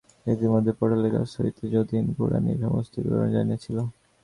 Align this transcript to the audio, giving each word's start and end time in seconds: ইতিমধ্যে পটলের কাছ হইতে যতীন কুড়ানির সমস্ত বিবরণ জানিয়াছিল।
ইতিমধ্যে 0.25 0.71
পটলের 0.79 1.11
কাছ 1.15 1.29
হইতে 1.39 1.63
যতীন 1.73 2.05
কুড়ানির 2.17 2.61
সমস্ত 2.63 2.93
বিবরণ 2.97 3.29
জানিয়াছিল। 3.35 3.77